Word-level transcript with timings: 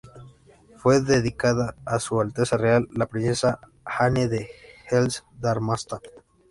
Fue 0.77 0.99
dedicada 1.01 1.75
a 1.85 1.99
Su 1.99 2.19
Alteza 2.21 2.57
Real 2.57 2.87
la 2.91 3.05
princesa 3.05 3.59
Anne 3.85 4.27
de 4.27 4.49
Hesse-Darmstadt. 4.89 6.01